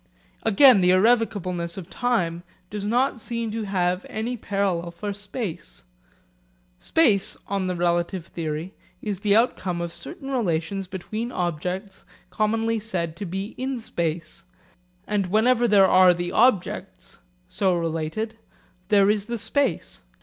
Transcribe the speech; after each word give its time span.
Again 0.41 0.81
the 0.81 0.89
irrevocableness 0.89 1.77
of 1.77 1.87
time 1.87 2.41
does 2.71 2.83
not 2.83 3.19
seem 3.19 3.51
to 3.51 3.65
have 3.65 4.03
any 4.09 4.35
parallel 4.35 4.89
for 4.89 5.13
space. 5.13 5.83
Space, 6.79 7.37
on 7.45 7.67
the 7.67 7.75
relative 7.75 8.25
theory, 8.25 8.73
is 9.03 9.19
the 9.19 9.35
outcome 9.35 9.79
of 9.79 9.93
certain 9.93 10.31
relations 10.31 10.87
between 10.87 11.31
objects 11.31 12.03
commonly 12.31 12.79
said 12.79 13.15
to 13.17 13.27
be 13.27 13.53
in 13.59 13.77
space; 13.79 14.43
and 15.05 15.27
whenever 15.27 15.67
there 15.67 15.85
are 15.87 16.15
the 16.15 16.31
objects, 16.31 17.19
so 17.47 17.75
related, 17.75 18.39
there 18.87 19.07
is 19.07 19.25
the 19.25 19.37
space. 19.37 20.01